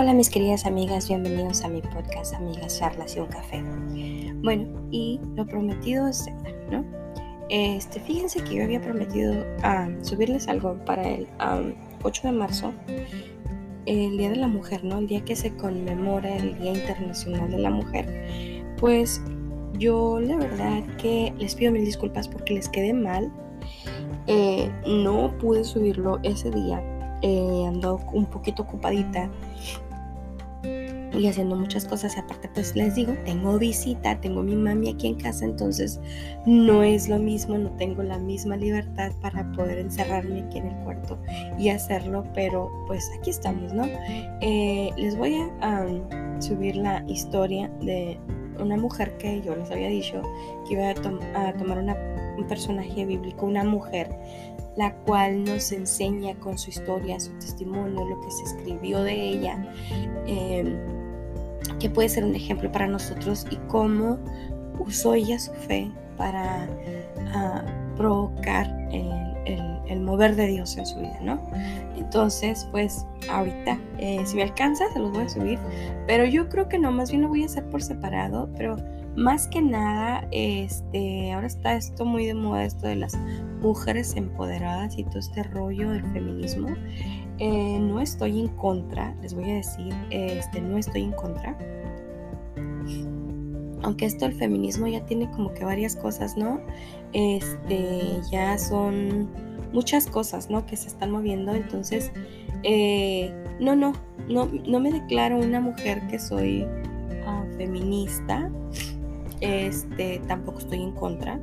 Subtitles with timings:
[0.00, 3.62] Hola mis queridas amigas, bienvenidos a mi podcast Amigas Charlas y un Café.
[4.42, 6.24] Bueno, y lo prometido es
[6.70, 6.82] ¿no?
[7.50, 11.28] Este, fíjense que yo había prometido um, subirles algo para el
[12.02, 12.72] 8 de marzo,
[13.84, 15.00] el Día de la Mujer, ¿no?
[15.00, 18.72] El día que se conmemora el Día Internacional de la Mujer.
[18.78, 19.20] Pues
[19.74, 23.30] yo la verdad que les pido mil disculpas porque les quedé mal.
[24.28, 26.82] Eh, no pude subirlo ese día.
[27.20, 29.28] Eh, ando un poquito ocupadita
[31.20, 32.16] y haciendo muchas cosas.
[32.16, 36.00] Y aparte, pues les digo, tengo visita, tengo mi mami aquí en casa, entonces
[36.46, 40.76] no es lo mismo, no tengo la misma libertad para poder encerrarme aquí en el
[40.84, 41.18] cuarto
[41.58, 43.84] y hacerlo, pero pues aquí estamos, ¿no?
[44.40, 45.86] Eh, les voy a
[46.40, 48.18] subir la historia de
[48.58, 50.22] una mujer que yo les había dicho
[50.66, 51.78] que iba a, tomar
[52.36, 54.08] un personaje bíblico, una mujer
[54.76, 59.74] la cual nos enseña con su historia, su testimonio, lo que se escribió de ella.
[60.26, 60.99] Eh,
[61.78, 64.18] que puede ser un ejemplo para nosotros y cómo
[64.78, 66.68] usó ella su fe para
[67.34, 67.64] ah,
[67.96, 71.46] provocar el, mover de Dios en su vida, ¿no?
[71.96, 75.58] Entonces, pues ahorita, eh, si me alcanza, se los voy a subir,
[76.06, 78.76] pero yo creo que no, más bien lo voy a hacer por separado, pero
[79.16, 83.18] más que nada, este, ahora está esto muy de moda, esto de las
[83.60, 86.68] mujeres empoderadas y todo este rollo del feminismo.
[87.42, 91.56] Eh, no estoy en contra, les voy a decir, este, no estoy en contra.
[93.82, 96.60] Aunque esto el feminismo ya tiene como que varias cosas, ¿no?
[97.14, 99.30] Este, ya son
[99.72, 100.66] muchas cosas, ¿no?
[100.66, 101.54] Que se están moviendo.
[101.54, 102.12] Entonces,
[102.62, 103.94] eh, no, no,
[104.28, 106.66] no, no me declaro una mujer que soy
[107.24, 108.50] ah, feminista.
[109.40, 111.40] Este, tampoco estoy en contra.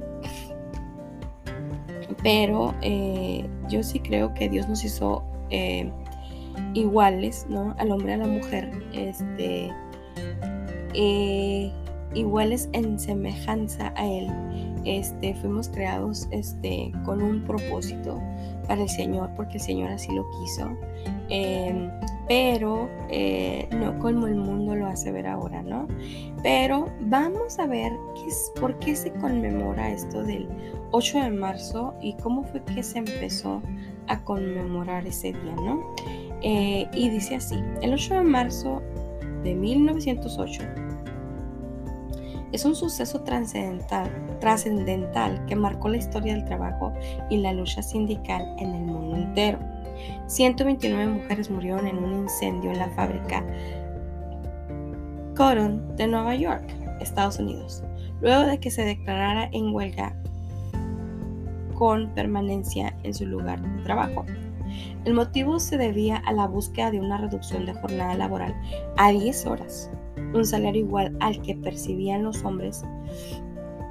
[2.22, 5.92] Pero eh, yo sí creo que Dios nos hizo eh,
[6.74, 7.76] iguales, ¿no?
[7.78, 9.72] Al hombre a la mujer, este,
[10.94, 11.72] eh,
[12.14, 14.28] iguales en semejanza a Él.
[14.86, 18.22] Este, fuimos creados este, con un propósito
[18.68, 20.70] para el Señor, porque el Señor así lo quiso.
[21.30, 21.90] Em,
[22.28, 25.88] pero eh, no como el mundo lo hace ver ahora, ¿no?
[26.44, 30.48] Pero vamos a ver qué es, por qué se conmemora esto del
[30.92, 33.62] 8 de marzo y cómo fue que se empezó
[34.08, 35.96] a conmemorar ese día, ¿no?
[36.42, 38.82] Eh, y dice así, el 8 de marzo
[39.44, 40.62] de 1908
[42.52, 44.10] es un suceso trascendental,
[44.40, 46.94] trascendental que marcó la historia del trabajo
[47.30, 49.60] y la lucha sindical en el mundo entero.
[50.28, 53.44] 129 mujeres murieron en un incendio en la fábrica
[55.36, 56.64] Cotton de Nueva York,
[57.02, 57.84] Estados Unidos,
[58.22, 60.16] luego de que se declarara en huelga
[61.78, 64.26] con permanencia en su lugar de trabajo.
[65.06, 68.56] El motivo se debía a la búsqueda de una reducción de jornada laboral
[68.98, 69.92] a 10 horas,
[70.34, 72.84] un salario igual al que percibían los hombres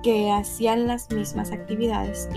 [0.02, 2.28] que hacían las mismas actividades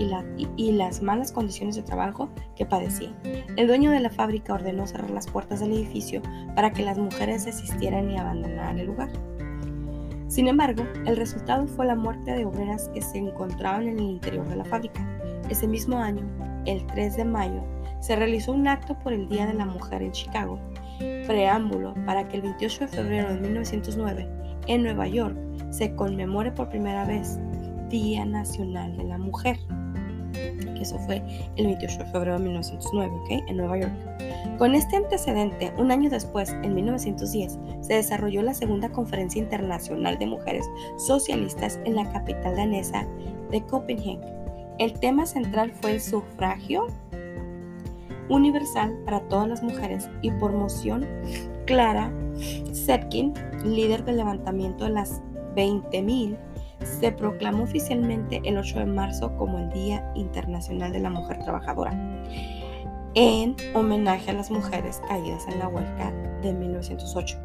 [0.56, 3.14] y, las malas condiciones de trabajo que padecían.
[3.56, 6.20] El dueño de la fábrica ordenó cerrar las puertas del edificio
[6.56, 9.10] para que las mujeres desistieran y abandonaran el lugar.
[10.26, 14.48] Sin embargo, el resultado fue la muerte de obreras que se encontraban en el interior
[14.48, 15.19] de la fábrica.
[15.50, 16.22] Ese mismo año,
[16.64, 17.62] el 3 de mayo,
[18.00, 20.58] se realizó un acto por el Día de la Mujer en Chicago,
[21.26, 24.28] preámbulo para que el 28 de febrero de 1909,
[24.68, 25.36] en Nueva York,
[25.70, 27.38] se conmemore por primera vez
[27.88, 29.58] Día Nacional de la Mujer.
[30.80, 31.22] Eso fue
[31.56, 33.48] el 28 de febrero de 1909, ¿ok?
[33.48, 33.92] En Nueva York.
[34.56, 40.26] Con este antecedente, un año después, en 1910, se desarrolló la segunda Conferencia Internacional de
[40.26, 40.64] Mujeres
[40.96, 43.06] Socialistas en la capital danesa
[43.50, 44.39] de Copenhague.
[44.80, 46.86] El tema central fue el sufragio
[48.30, 51.06] universal para todas las mujeres y por moción
[51.66, 52.10] Clara
[52.72, 55.20] Zetkin, líder del levantamiento de las
[55.54, 56.38] 20.000,
[56.82, 61.92] se proclamó oficialmente el 8 de marzo como el Día Internacional de la Mujer Trabajadora,
[63.14, 66.10] en homenaje a las mujeres caídas en la huelga
[66.40, 67.38] de 1908.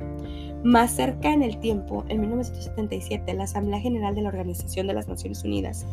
[0.63, 5.09] Más cerca en el tiempo, en 1977, la Asamblea General de la Organización de las
[5.09, 5.85] Naciones Unidas,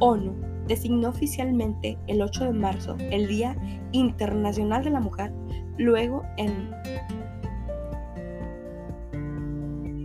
[0.00, 3.56] ONU, designó oficialmente el 8 de marzo el Día
[3.90, 5.32] Internacional de la Mujer,
[5.76, 6.70] luego en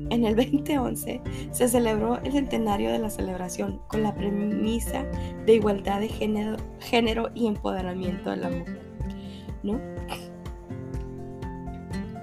[0.09, 1.21] En el 2011
[1.51, 5.03] se celebró el centenario de la celebración con la premisa
[5.45, 8.81] de igualdad de género, género y empoderamiento de la mujer.
[9.61, 9.79] ¿no?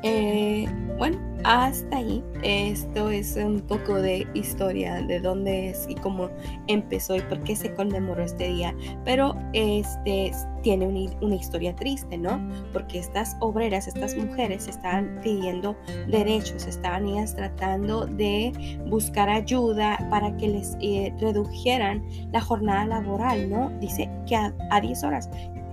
[0.03, 0.67] Eh,
[0.99, 2.23] bueno, hasta ahí.
[2.43, 6.31] Esto es un poco de historia de dónde es y cómo
[6.67, 8.75] empezó y por qué se conmemoró este día.
[9.05, 10.87] Pero este tiene
[11.21, 12.41] una, historia triste, ¿no?
[12.73, 15.77] Porque estas obreras, estas mujeres estaban pidiendo
[16.09, 23.51] derechos, estaban ellas tratando de buscar ayuda para que les eh, redujeran la jornada laboral,
[23.51, 23.71] ¿no?
[23.81, 25.29] Dice que a, a 10 horas.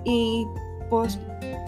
[0.05, 0.47] Y
[0.89, 1.19] pues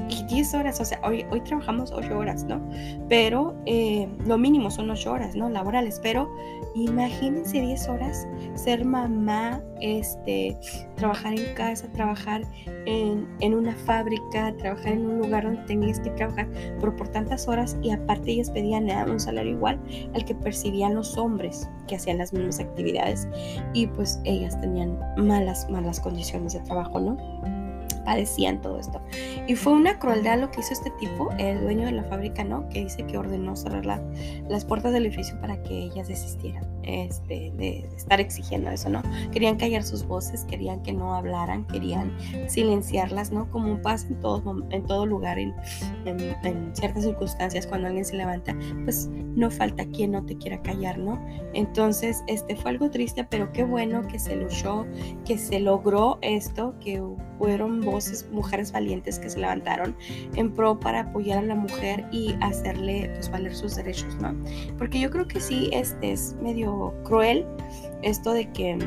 [0.09, 2.61] y 10 horas, o sea, hoy, hoy trabajamos 8 horas, ¿no?
[3.07, 5.49] Pero eh, lo mínimo son 8 horas, ¿no?
[5.49, 6.29] Laborales, pero
[6.75, 10.57] imagínense 10 horas, ser mamá, este,
[10.95, 12.41] trabajar en casa, trabajar
[12.85, 16.47] en, en, una fábrica, trabajar en un lugar donde tenías que trabajar,
[16.79, 19.79] pero por tantas horas y aparte ellas pedían un salario igual
[20.13, 23.27] al que percibían los hombres que hacían las mismas actividades
[23.73, 27.60] y pues ellas tenían malas, malas condiciones de trabajo, ¿no?
[28.03, 29.01] Padecían todo esto.
[29.47, 32.67] Y fue una crueldad lo que hizo este tipo, el dueño de la fábrica, ¿no?
[32.69, 37.89] Que dice que ordenó cerrar las puertas del edificio para que ellas desistieran este, de
[37.95, 39.01] estar exigiendo eso, ¿no?
[39.31, 42.15] Querían callar sus voces, querían que no hablaran, querían
[42.47, 43.49] silenciarlas, ¿no?
[43.49, 45.53] Como pasa en todo, en todo lugar, en,
[46.05, 50.97] en, ciertas circunstancias, cuando alguien se levanta, pues no falta quien no te quiera callar,
[50.97, 51.23] ¿no?
[51.53, 54.85] Entonces, este fue algo triste, pero qué bueno que se luchó,
[55.25, 57.01] que se logró esto, que
[57.37, 57.79] fueron
[58.31, 59.95] mujeres valientes que se levantaron
[60.35, 64.35] en pro para apoyar a la mujer y hacerle pues valer sus derechos, ¿no?
[64.77, 67.45] Porque yo creo que sí, este es medio cruel
[68.01, 68.77] esto de que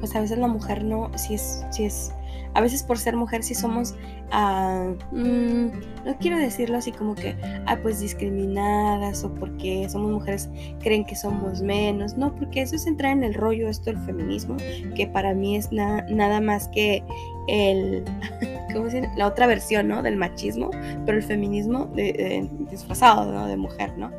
[0.00, 2.12] pues a veces la mujer no, si es, si es
[2.54, 3.94] a veces por ser mujer sí somos,
[4.32, 10.48] uh, no quiero decirlo así como que, ah, pues discriminadas o porque somos mujeres
[10.80, 14.56] creen que somos menos, no, porque eso es entrar en el rollo esto del feminismo,
[14.96, 17.04] que para mí es nada más que
[17.48, 18.04] el,
[18.72, 19.08] ¿cómo decir?
[19.16, 20.02] La otra versión, ¿no?
[20.02, 20.70] Del machismo,
[21.04, 23.46] pero el feminismo de, disfrazado, ¿no?
[23.46, 24.10] De mujer, ¿no?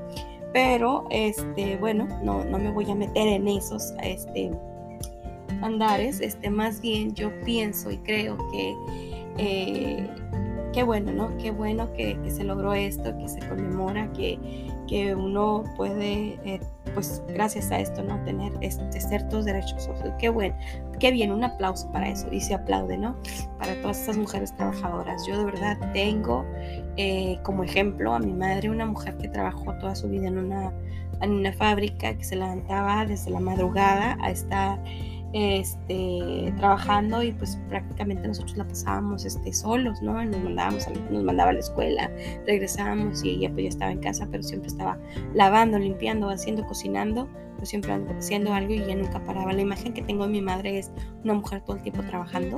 [0.51, 4.51] Pero, este, bueno, no, no me voy a meter en esos, este,
[5.61, 8.75] andares, este, más bien yo pienso y creo que
[9.37, 10.07] eh,
[10.73, 11.37] qué bueno, ¿no?
[11.37, 14.37] Qué bueno que, se logró esto, que se conmemora, que,
[14.89, 16.59] que uno puede, eh,
[16.95, 18.21] pues gracias a esto, ¿no?
[18.23, 19.87] Tener este, ciertos derechos.
[20.17, 20.55] qué bueno,
[20.99, 23.15] qué bien, un aplauso para eso y se aplaude, ¿no?
[23.59, 25.25] Para todas estas mujeres trabajadoras.
[25.27, 26.43] Yo de verdad tengo
[26.97, 30.73] eh, como ejemplo a mi madre, una mujer que trabajó toda su vida en una,
[31.21, 34.79] en una fábrica, que se levantaba desde la madrugada a estar
[35.33, 40.23] este, trabajando y pues prácticamente nosotros la pasábamos este, solos, ¿no?
[40.23, 42.11] Nos, mandábamos nos mandaba a la escuela,
[42.45, 44.97] regresábamos y ella pues ya estaba en casa, pero siempre estaba
[45.33, 47.27] lavando, limpiando, haciendo, cocinando,
[47.57, 49.53] pues siempre haciendo algo y ella nunca paraba.
[49.53, 50.91] La imagen que tengo de mi madre es
[51.23, 52.57] una mujer todo el tiempo trabajando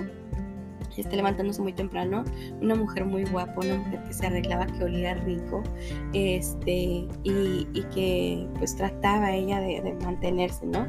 [0.97, 2.23] este, levantándose muy temprano,
[2.61, 5.63] una mujer muy guapa, una mujer que se arreglaba, que olía rico,
[6.13, 10.87] este, y, que pues trataba ella de, mantenerse, ¿no?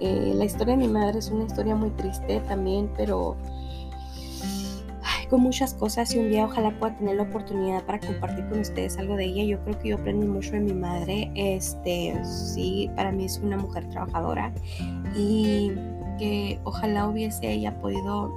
[0.00, 3.36] Eh, la historia de mi madre es una historia muy triste también, pero
[5.30, 8.98] con muchas cosas y un día ojalá pueda tener la oportunidad para compartir con ustedes
[8.98, 9.44] algo de ella.
[9.44, 11.30] Yo creo que yo aprendí mucho de mi madre.
[11.36, 14.52] Este, sí, para mí es una mujer trabajadora
[15.16, 15.70] y
[16.18, 18.32] que ojalá hubiese ella podido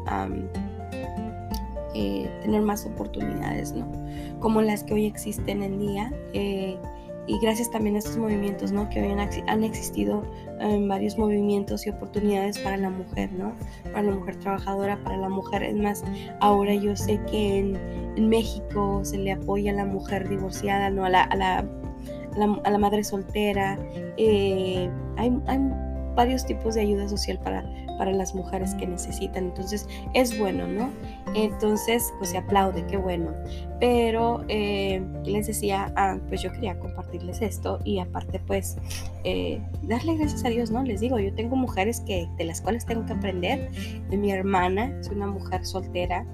[1.94, 3.88] eh, tener más oportunidades, ¿no?
[4.40, 6.14] Como las que hoy existen en día.
[6.34, 6.78] Eh,
[7.26, 8.90] y gracias también a estos movimientos, ¿no?
[8.90, 9.12] Que hoy
[9.48, 10.24] han, existido
[10.60, 13.54] en varios movimientos y oportunidades para la mujer, ¿no?
[13.84, 15.64] Para la mujer trabajadora, para la mujer.
[15.64, 16.04] Es más,
[16.42, 21.06] ahora yo sé que en, México se le apoya a la mujer divorciada, ¿no?
[21.06, 21.66] A la, a la,
[22.64, 23.80] a la, madre soltera.
[24.18, 25.60] Eh, hay, hay
[26.16, 27.64] varios tipos de ayuda social para,
[27.98, 29.46] para las mujeres que necesitan.
[29.46, 30.90] Entonces es bueno, ¿no?
[31.36, 33.34] Entonces, pues se aplaude, qué bueno.
[33.80, 38.78] Pero eh, les decía, ah, pues yo quería compartirles esto y aparte, pues,
[39.24, 40.84] eh, darle gracias a Dios, ¿no?
[40.84, 43.70] Les digo, yo tengo mujeres que, de las cuales tengo que aprender.
[44.10, 46.26] De mi hermana, es una mujer soltera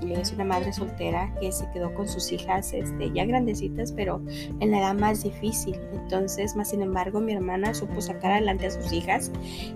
[0.00, 4.22] es una madre soltera que se quedó con sus hijas este, ya grandecitas, pero
[4.60, 5.76] en la edad más difícil.
[5.92, 9.32] Entonces, más sin embargo, mi hermana supo sacar adelante a sus hijas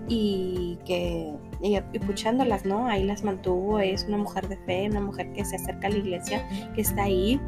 [0.07, 1.33] y que
[1.63, 2.87] y escuchándolas, ¿no?
[2.87, 5.97] Ahí las mantuvo, es una mujer de fe, una mujer que se acerca a la
[5.97, 7.39] iglesia, que está ahí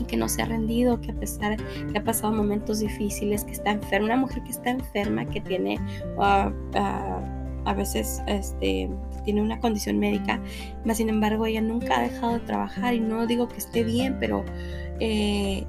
[0.00, 1.56] y que no se ha rendido, que a pesar
[1.92, 5.78] que ha pasado momentos difíciles, que está enferma, una mujer que está enferma, que tiene
[6.16, 8.88] uh, uh, a veces este,
[9.24, 10.40] tiene una condición médica,
[10.86, 14.16] más sin embargo ella nunca ha dejado de trabajar y no digo que esté bien,
[14.18, 14.42] pero
[15.00, 15.66] eh,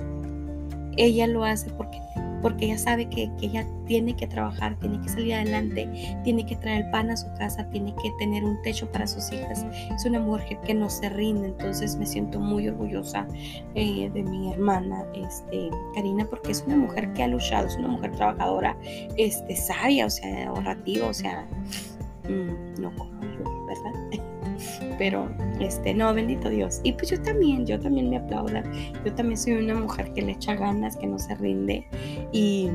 [0.95, 1.99] ella lo hace porque
[2.41, 5.89] porque ella sabe que, que, ella tiene que trabajar, tiene que salir adelante,
[6.23, 9.31] tiene que traer el pan a su casa, tiene que tener un techo para sus
[9.31, 9.65] hijas.
[9.95, 13.27] Es una mujer que no se rinde, entonces me siento muy orgullosa
[13.75, 17.89] eh, de mi hermana, este, Karina, porque es una mujer que ha luchado, es una
[17.89, 18.77] mujer trabajadora,
[19.17, 21.45] este, sabia, o sea, ahorrativa, o sea,
[22.27, 24.23] mm, no como yo, ¿verdad?
[24.97, 26.81] pero este, no, bendito Dios.
[26.83, 28.49] Y pues yo también, yo también me aplaudo.
[29.05, 31.85] Yo también soy una mujer que le echa ganas, que no se rinde
[32.31, 32.69] y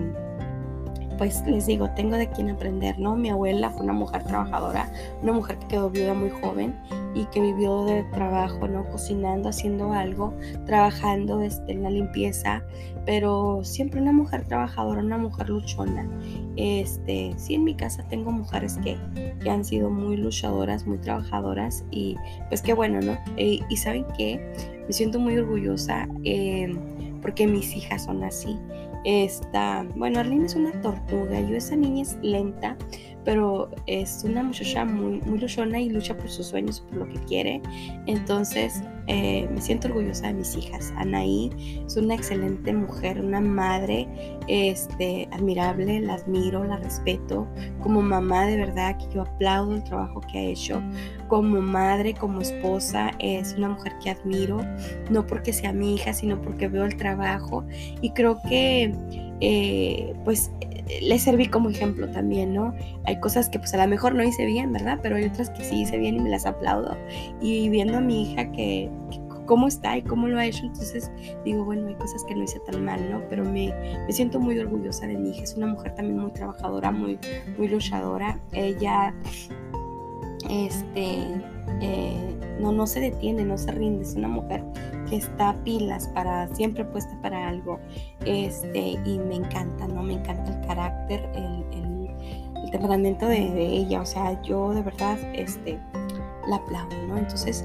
[1.18, 3.16] pues les digo, tengo de quien aprender, ¿no?
[3.16, 4.90] Mi abuela fue una mujer trabajadora,
[5.22, 6.74] una mujer que quedó viuda muy joven
[7.14, 8.84] y que vivió de trabajo, ¿no?
[8.90, 10.34] Cocinando, haciendo algo,
[10.66, 12.62] trabajando este, en la limpieza,
[13.06, 16.08] pero siempre una mujer trabajadora, una mujer luchona.
[16.56, 18.96] Este, sí, en mi casa tengo mujeres que,
[19.40, 22.16] que han sido muy luchadoras, muy trabajadoras y
[22.48, 23.18] pues qué bueno, ¿no?
[23.36, 24.40] Eh, y saben que
[24.86, 26.74] me siento muy orgullosa eh,
[27.22, 28.58] porque mis hijas son así.
[29.04, 32.76] Esta, bueno, Arlene es una tortuga, yo esa niña es lenta,
[33.24, 37.18] pero es una muchacha muy, muy luchona y lucha por sus sueños, por lo que
[37.26, 37.62] quiere.
[38.06, 40.92] Entonces, eh, me siento orgullosa de mis hijas.
[40.96, 41.50] Anaí
[41.86, 44.08] es una excelente mujer, una madre
[44.48, 47.46] este, admirable, la admiro, la respeto.
[47.82, 50.82] Como mamá, de verdad que yo aplaudo el trabajo que ha hecho.
[51.28, 54.60] Como madre, como esposa, es una mujer que admiro,
[55.10, 57.64] no porque sea mi hija, sino porque veo el trabajo.
[58.00, 58.94] Y creo que,
[59.40, 60.50] eh, pues,
[61.02, 62.74] le serví como ejemplo también, ¿no?
[63.04, 64.98] Hay cosas que pues a lo mejor no hice bien, ¿verdad?
[65.02, 66.96] Pero hay otras que sí hice bien y me las aplaudo.
[67.40, 68.90] Y viendo a mi hija que,
[69.46, 71.10] cómo está y cómo lo ha hecho, entonces
[71.44, 73.22] digo, bueno, hay cosas que no hice tan mal, ¿no?
[73.28, 73.72] Pero me,
[74.06, 75.42] me siento muy orgullosa de mi hija.
[75.42, 77.18] Es una mujer también muy trabajadora, muy,
[77.58, 78.38] muy luchadora.
[78.52, 79.14] Ella,
[80.50, 81.18] este,
[81.80, 84.02] eh, no, no se detiene, no se rinde.
[84.02, 84.62] Es una mujer
[85.16, 87.78] está pilas para, siempre puesta para algo.
[88.24, 90.02] Este, y me encanta, ¿no?
[90.02, 94.00] Me encanta el carácter, el, el, temperamento de, de, ella.
[94.00, 95.78] O sea, yo de verdad, este,
[96.48, 97.18] la aplaudo, ¿no?
[97.18, 97.64] Entonces,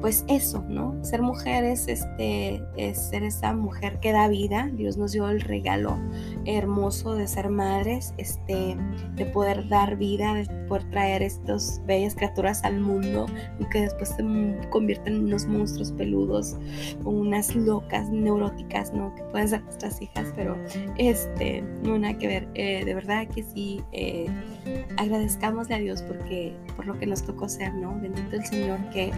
[0.00, 0.96] pues eso, ¿no?
[1.04, 4.70] Ser mujeres este, es ser esa mujer que da vida.
[4.72, 5.98] Dios nos dio el regalo
[6.44, 8.76] hermoso de ser madres, este,
[9.14, 13.26] de poder dar vida, de poder traer estas bellas criaturas al mundo,
[13.70, 14.22] que después se
[14.70, 16.56] convierten en unos monstruos peludos,
[17.04, 19.14] o unas locas neuróticas, ¿no?
[19.14, 20.56] Que pueden ser nuestras hijas, pero
[20.98, 22.48] este, no nada que ver.
[22.54, 24.26] Eh, de verdad que sí, eh,
[25.70, 27.98] a Dios porque, por lo que nos tocó ser, ¿no?
[28.00, 29.12] Bendito el Señor que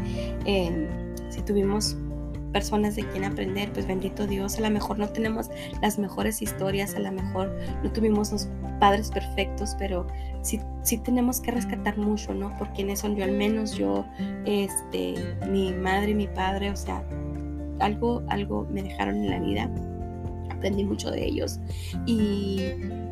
[0.47, 0.89] eh,
[1.31, 1.97] si tuvimos
[2.55, 5.51] personas de quien aprender, pues bendito Dios, a lo mejor no tenemos
[5.83, 10.07] las mejores historias, a lo mejor no tuvimos los padres perfectos, pero
[10.43, 12.57] sí, sí tenemos que rescatar mucho, ¿no?
[12.57, 14.07] Por quienes son yo, al menos yo,
[14.47, 15.15] este,
[15.51, 17.05] mi madre y mi padre, o sea,
[17.81, 19.71] algo, algo me dejaron en la vida,
[20.51, 21.59] aprendí mucho de ellos
[22.07, 22.61] y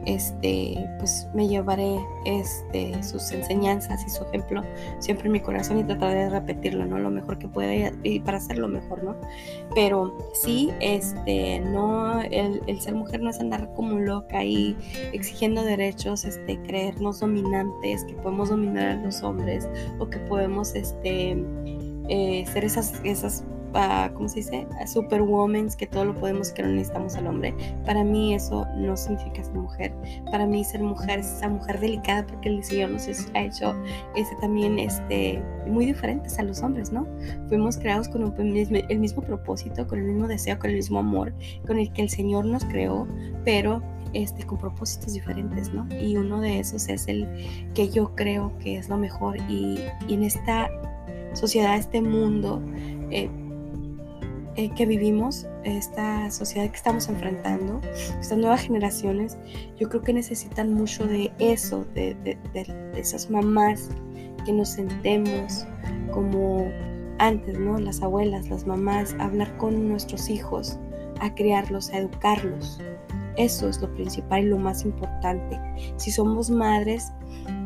[0.07, 4.63] este, pues me llevaré este, sus enseñanzas y su ejemplo
[4.99, 6.99] siempre en mi corazón y trataré de repetirlo, ¿no?
[6.99, 9.17] Lo mejor que pueda y para hacerlo mejor, ¿no?
[9.75, 14.77] Pero sí, este, no, el, ser mujer no es andar como loca y
[15.13, 19.69] exigiendo derechos, este, creernos dominantes, que podemos dominar a los hombres
[19.99, 21.37] o que podemos, este,
[22.09, 23.45] eh, ser esas, esas
[24.15, 24.67] ¿cómo se dice?
[24.87, 27.55] Superwoman, que todo lo podemos que no necesitamos al hombre.
[27.85, 29.93] Para mí eso no significa ser mujer.
[30.31, 33.75] Para mí ser mujer es esa mujer delicada porque el Señor nos ha hecho
[34.17, 37.07] ese también este, muy diferentes a los hombres, ¿no?
[37.49, 41.33] Fuimos creados con mismo, el mismo propósito, con el mismo deseo, con el mismo amor,
[41.67, 43.07] con el que el Señor nos creó,
[43.45, 45.87] pero este, con propósitos diferentes, ¿no?
[45.99, 47.27] Y uno de esos es el
[47.75, 50.69] que yo creo que es lo mejor y, y en esta
[51.33, 52.63] sociedad, este mundo,
[53.11, 53.31] eh,
[54.57, 57.81] eh, que vivimos, esta sociedad que estamos enfrentando,
[58.21, 59.39] estas nuevas generaciones,
[59.79, 62.39] yo creo que necesitan mucho de eso, de, de,
[62.95, 63.89] esas mamás
[64.45, 65.67] que nos sentemos
[66.13, 66.71] como
[67.19, 67.79] antes, ¿no?
[67.79, 70.79] Las abuelas, las mamás, hablar con nuestros hijos,
[71.21, 72.79] a criarlos, a educarlos.
[73.39, 75.59] Eso es lo principal y lo más importante.
[75.97, 77.11] Si somos madres,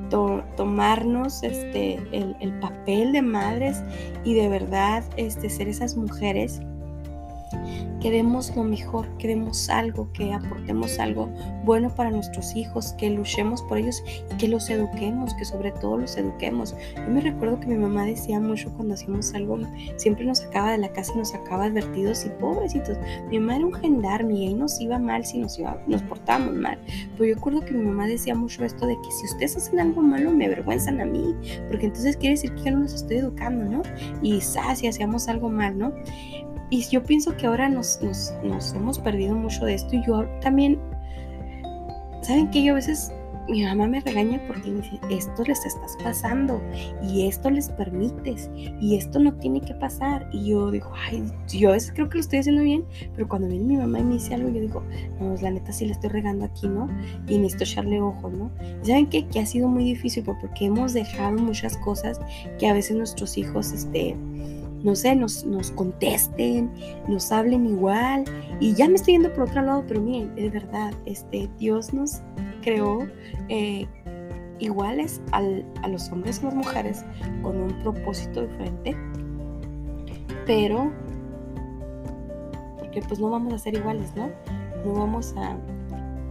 [0.08, 3.82] tomarnos este, el, el, papel de madres
[4.22, 6.60] y de verdad este, ser esas mujeres
[8.06, 11.28] queremos lo mejor, queremos algo, que aportemos algo
[11.64, 14.00] bueno para nuestros hijos, que luchemos por ellos
[14.32, 16.76] y que los eduquemos, que sobre todo los eduquemos.
[16.94, 19.58] Yo me recuerdo que mi mamá decía mucho cuando hacíamos algo,
[19.96, 22.96] siempre nos sacaba de la casa y nos sacaba advertidos y pobrecitos.
[23.28, 26.54] Mi mamá era un gendarme y ahí nos iba mal si nos, iba, nos portábamos
[26.54, 26.78] mal.
[27.14, 30.00] Pero yo recuerdo que mi mamá decía mucho esto de que si ustedes hacen algo
[30.00, 31.34] malo me avergüenzan a mí,
[31.66, 33.82] porque entonces quiere decir que yo no los estoy educando, ¿no?
[34.22, 35.92] Y si hacíamos algo mal, ¿no?
[36.70, 40.78] Y yo pienso que ahora nos, nos, hemos perdido mucho de esto y yo también,
[42.22, 42.64] ¿saben qué?
[42.64, 43.12] Yo a veces
[43.48, 46.60] mi mamá me regaña porque me dice, esto les estás pasando
[47.02, 50.28] y esto les permites y esto no tiene que pasar.
[50.32, 53.48] Y yo digo, ay, yo a veces creo que lo estoy haciendo bien, pero cuando
[53.48, 54.82] viene mi mamá y me dice algo, yo digo,
[55.20, 56.88] no, la neta sí la estoy regando aquí, ¿no?
[57.28, 58.50] Y necesito echarle ojo, ¿no?
[58.82, 59.26] ¿Saben qué?
[59.28, 62.20] Que ha sido muy difícil porque hemos dejado muchas cosas
[62.58, 64.16] que a veces nuestros hijos, este,
[64.86, 66.70] no sé, nos, nos contesten,
[67.08, 68.24] nos hablen igual.
[68.60, 72.22] Y ya me estoy yendo por otro lado, pero miren, es verdad, este, Dios nos
[72.62, 73.00] creó
[73.48, 73.84] eh,
[74.60, 77.04] iguales a los hombres y las mujeres
[77.42, 78.96] con un propósito diferente,
[80.46, 80.92] pero
[82.78, 84.30] porque pues no vamos a ser iguales, ¿no?
[84.84, 85.56] No vamos a...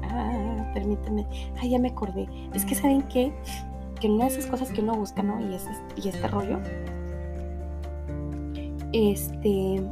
[0.04, 1.28] Ah, permítanme.
[1.60, 2.26] Ay, ya me acordé.
[2.54, 3.34] Es que saben qué?
[4.00, 5.40] que una de esas cosas que uno busca, ¿no?
[5.42, 6.60] Y, es, y este rollo.
[8.96, 9.84] Este,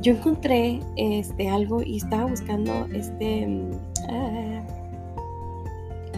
[0.00, 3.70] yo encontré este algo y estaba buscando este mm,
[4.08, 4.62] ah,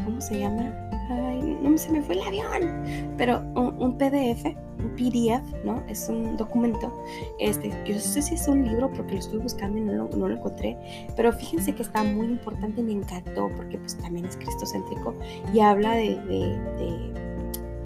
[0.04, 0.70] ¿cómo se llama?
[1.08, 5.82] Ay, no se me fue el avión, pero un, PDF, un PDF, ¿no?
[5.88, 6.92] Es un documento.
[7.38, 10.08] Este, yo no sé si es un libro porque lo estoy buscando y no lo,
[10.14, 10.76] no lo encontré,
[11.16, 15.14] pero fíjense que está muy importante y me encantó porque pues también es cristocéntrico
[15.54, 16.18] y habla de,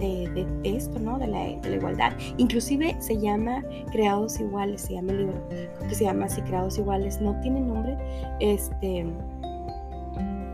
[0.06, 1.18] de, esto, ¿no?
[1.18, 2.12] De la, de la, igualdad.
[2.36, 5.48] Inclusive se llama Creados Iguales, se llama el libro,
[5.88, 7.96] que se llama así Creados Iguales, no tiene nombre,
[8.40, 9.06] este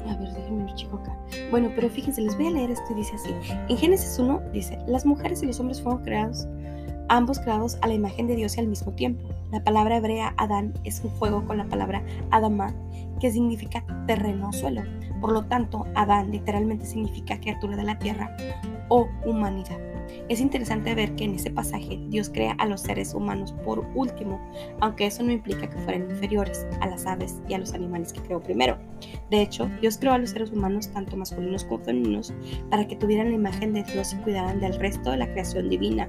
[0.09, 1.17] a ver, déjenme mi chico acá.
[1.51, 3.31] Bueno, pero fíjense, les voy a leer esto y dice así.
[3.69, 6.47] En Génesis 1 dice, las mujeres y los hombres fueron creados,
[7.09, 9.29] ambos creados a la imagen de Dios y al mismo tiempo.
[9.51, 12.75] La palabra hebrea Adán es un juego con la palabra Adama,
[13.19, 14.83] que significa terreno o suelo.
[15.21, 18.37] Por lo tanto, Adán literalmente significa criatura de la tierra
[18.89, 19.79] o humanidad.
[20.29, 24.41] Es interesante ver que en ese pasaje Dios crea a los seres humanos por último,
[24.81, 28.21] aunque eso no implica que fueran inferiores a las aves y a los animales que
[28.21, 28.79] creó primero.
[29.31, 32.33] De hecho, Dios creó a los seres humanos, tanto masculinos como femeninos,
[32.71, 36.09] para que tuvieran la imagen de Dios y cuidaran del resto de la creación divina.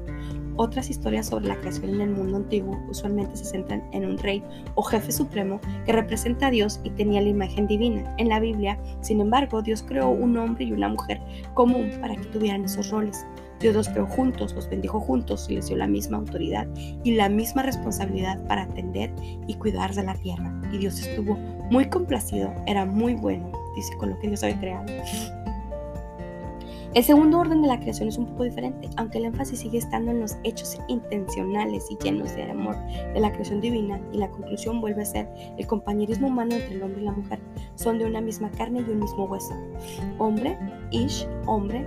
[0.62, 4.44] Otras historias sobre la creación en el mundo antiguo usualmente se centran en un rey
[4.76, 8.14] o jefe supremo que representa a Dios y tenía la imagen divina.
[8.18, 11.22] En la Biblia, sin embargo, Dios creó un hombre y una mujer
[11.54, 13.26] común para que tuvieran esos roles.
[13.60, 16.68] Dios los creó juntos, los bendijo juntos y les dio la misma autoridad
[17.04, 19.12] y la misma responsabilidad para atender
[19.48, 20.54] y cuidar de la tierra.
[20.72, 21.36] Y Dios estuvo
[21.70, 24.86] muy complacido, era muy bueno, dice con lo que Dios había creado.
[26.96, 30.10] El segundo orden de la creación es un poco diferente, aunque el énfasis sigue estando
[30.10, 32.76] en los hechos intencionales y llenos de amor
[33.14, 36.82] de la creación divina, y la conclusión vuelve a ser el compañerismo humano entre el
[36.82, 37.40] hombre y la mujer.
[37.76, 39.54] Son de una misma carne y un mismo hueso.
[40.18, 40.58] Hombre,
[40.90, 41.86] Ish, hombre,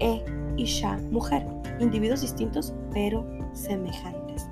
[0.00, 0.20] E,
[0.60, 1.46] Isha, mujer,
[1.80, 4.48] individuos distintos pero semejantes.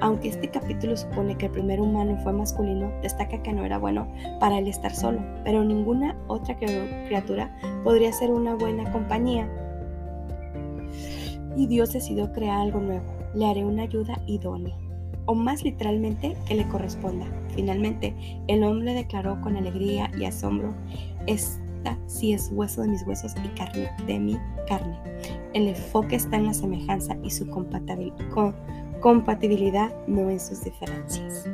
[0.00, 4.06] Aunque este capítulo supone que el primer humano fue masculino, destaca que no era bueno
[4.38, 9.48] para él estar solo, pero ninguna otra criatura podría ser una buena compañía.
[11.56, 14.76] Y Dios decidió crear algo nuevo, le haré una ayuda idónea,
[15.26, 17.26] o más literalmente que le corresponda.
[17.54, 18.14] Finalmente,
[18.46, 20.74] el hombre declaró con alegría y asombro,
[21.26, 21.59] es
[22.06, 24.38] si es hueso de mis huesos y carne de mi
[24.68, 24.98] carne.
[25.54, 27.46] El enfoque está en la semejanza y su
[29.00, 31.46] compatibilidad, no en sus diferencias.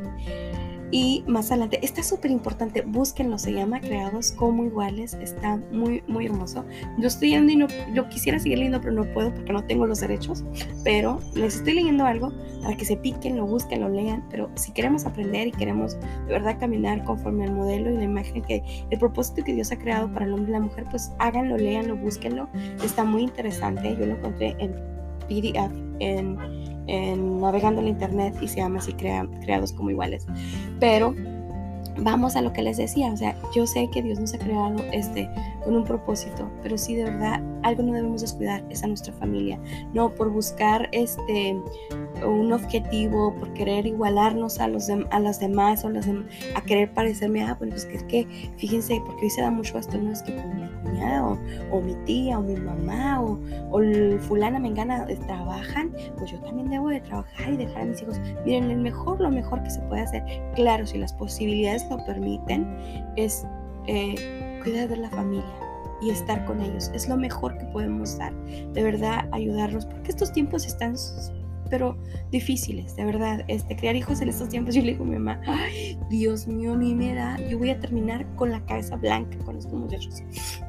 [0.90, 6.27] Y más adelante, está súper importante, búsquenlo, se llama Creados como Iguales, está muy, muy
[6.27, 6.64] hermoso.
[6.99, 9.87] Yo estoy leyendo y no, yo quisiera seguir leyendo, pero no puedo porque no tengo
[9.87, 10.44] los derechos,
[10.85, 14.72] pero les estoy leyendo algo para que se piquen, lo busquen, lo lean, pero si
[14.72, 18.99] queremos aprender y queremos de verdad caminar conforme al modelo y la imagen que, el
[18.99, 22.49] propósito que Dios ha creado para el hombre y la mujer, pues háganlo, leanlo, búsquenlo,
[22.85, 24.72] está muy interesante, yo lo encontré en
[25.29, 30.27] PDF, en navegando en internet y se llama así creados como iguales.
[30.81, 31.14] Pero
[31.99, 34.77] vamos a lo que les decía, o sea, yo sé que Dios nos ha creado
[34.92, 35.29] este
[35.64, 39.59] con un propósito, pero sí de verdad algo no debemos descuidar es a nuestra familia,
[39.92, 41.57] no por buscar este
[42.24, 46.09] un objetivo, por querer igualarnos a los a las demás o las
[46.55, 48.26] a querer parecerme, ah, bueno, pues que es que
[48.57, 51.38] fíjense, porque hoy se da mucho esto, no es que como mi cuñada
[51.70, 53.38] o, mi tía o mi mamá o,
[53.70, 58.02] o fulana mengana eh, trabajan, pues yo también debo de trabajar y dejar a mis
[58.02, 58.20] hijos.
[58.44, 60.22] Miren, el mejor, lo mejor que se puede hacer,
[60.55, 62.66] claro, si las posibilidades lo permiten,
[63.16, 63.46] es
[63.87, 65.44] eh, cuidar de la familia
[66.00, 66.90] y estar con ellos.
[66.94, 68.33] Es lo mejor que podemos dar.
[68.72, 70.94] De verdad, ayudarlos, porque estos tiempos están
[71.68, 71.96] pero
[72.31, 73.44] difíciles, de verdad.
[73.48, 76.74] Este, criar hijos en estos tiempos, yo le digo a mi mamá, ay, Dios mío,
[76.76, 80.22] mí me da, yo voy a terminar con la cabeza blanca con estos muchachos.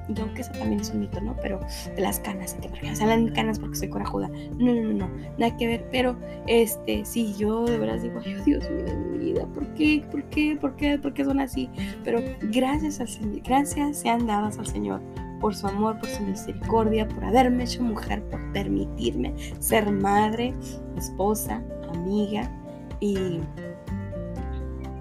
[0.09, 1.35] Y aunque eso también es un mito, ¿no?
[1.41, 1.59] Pero
[1.95, 4.29] de las canas, que me salen canas porque soy corajuda.
[4.57, 5.85] No, no, no, no, nada que ver.
[5.91, 10.03] Pero, este, sí, yo de verdad digo, ay, Dios mío, de mi vida, ¿por qué?
[10.09, 10.57] ¿Por qué?
[10.59, 10.97] ¿Por qué?
[10.97, 11.69] ¿Por qué son así?
[12.03, 15.01] Pero gracias al Señor, gracias sean dadas al Señor
[15.39, 20.53] por su amor, por su misericordia, por haberme hecho mujer, por permitirme ser madre,
[20.97, 22.51] esposa, amiga
[22.99, 23.39] y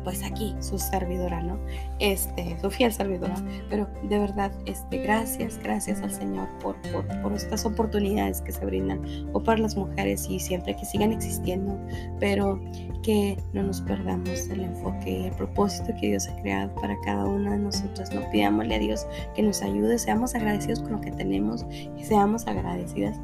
[0.06, 1.58] pues aquí su servidora, ¿no?
[1.98, 3.34] Este, su fiel servidora.
[3.68, 8.64] Pero de verdad, este, gracias, gracias al Señor por, por, por, estas oportunidades que se
[8.64, 11.76] brindan o para las mujeres y siempre que sigan existiendo,
[12.20, 12.60] pero
[13.02, 17.54] que no nos perdamos el enfoque, el propósito que Dios ha creado para cada una
[17.54, 18.14] de nosotras.
[18.14, 21.66] No pidámosle a Dios que nos ayude, seamos agradecidos con lo que tenemos
[21.98, 23.18] y seamos agradecidas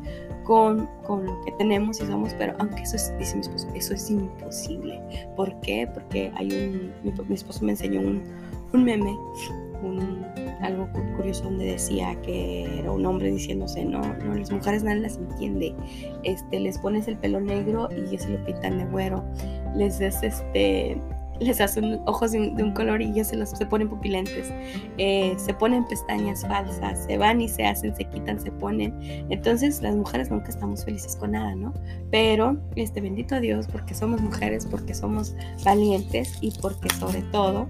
[0.44, 3.94] con, con, lo que tenemos y somos, pero aunque eso es, dice mi esposo, eso
[3.94, 5.00] es imposible.
[5.37, 5.88] ¿Por qué?
[5.92, 6.92] Porque hay un,
[7.28, 8.22] mi, esposo me enseñó un,
[8.72, 9.16] un meme,
[9.83, 10.24] un,
[10.61, 15.16] algo curioso donde decía que era un hombre diciéndose, no, no, las mujeres nadie las
[15.16, 15.74] entiende,
[16.22, 19.24] este, les pones el pelo negro y ya se lo pintan de güero,
[19.74, 21.00] les des este
[21.42, 24.52] les hacen ojos de un, color y ya se los se ponen pupilentes,
[24.98, 28.94] eh, se ponen pestañas falsas, se van y se hacen, se quitan, se ponen.
[29.31, 31.72] Entonces las mujeres nunca estamos felices con nada, ¿no?
[32.11, 37.68] Pero este bendito Dios, porque somos mujeres, porque somos valientes y porque sobre todo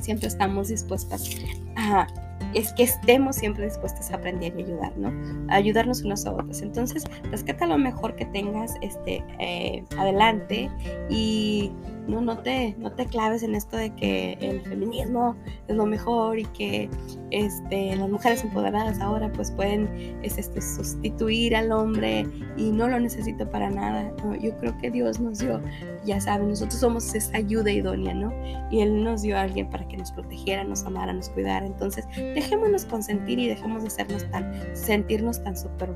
[0.00, 1.36] siempre estamos dispuestas
[1.78, 2.06] a
[2.54, 5.12] es que estemos siempre dispuestas a aprender y ayudar, ¿no?
[5.50, 6.62] A ayudarnos unos a otros.
[6.62, 10.70] Entonces, rescata lo mejor que tengas este, eh, adelante
[11.10, 11.70] y
[12.06, 15.36] no, no, te, no te claves en esto de que el feminismo
[15.68, 16.88] es lo mejor y que
[17.30, 23.48] este, las mujeres empoderadas ahora pues pueden este, sustituir al hombre y no lo necesito
[23.50, 24.10] para nada.
[24.40, 25.60] yo creo que Dios nos dio,
[26.06, 28.32] ya saben, nosotros somos esa ayuda idónea, ¿no?
[28.70, 31.67] Y Él nos dio a alguien para que nos protegiera, nos amara, nos cuidara.
[31.68, 35.90] Entonces, dejémonos consentir y dejemos de sernos tan, sentirnos tan super,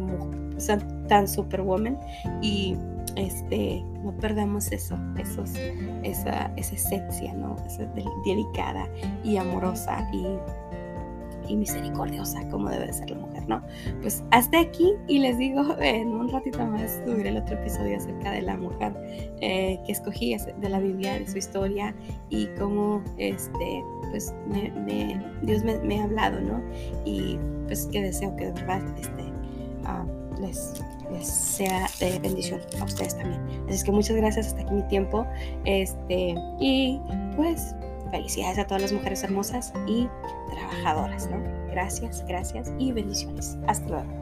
[1.09, 1.99] tan superwoman
[2.41, 2.77] y
[3.17, 5.51] este, no perdamos eso, esos,
[6.03, 7.57] esa, esa esencia, ¿no?
[7.67, 7.85] Esa
[8.25, 8.89] delicada
[9.25, 10.27] y amorosa y,
[11.51, 13.32] y misericordiosa como debe de ser la mujer,
[14.01, 18.33] Pues hasta aquí y les digo, en un ratito más subiré el otro episodio acerca
[18.33, 18.93] de la mujer
[19.41, 21.95] eh, que escogí de la Biblia, de su historia
[22.31, 24.35] y cómo este, pues
[25.43, 26.63] Dios me, ha hablado, ¿no?
[27.05, 30.75] Y pues que deseo que de verdad este, uh, les
[31.21, 33.41] sea de bendición a ustedes también.
[33.69, 35.27] Así que muchas gracias hasta aquí mi tiempo.
[35.65, 37.01] Este, y
[37.37, 37.75] pues
[38.11, 40.09] felicidades a todas las mujeres hermosas y
[40.51, 41.62] trabajadoras, ¿no?
[41.73, 43.57] Gracias, gracias y bendiciones.
[43.67, 44.22] Hasta luego.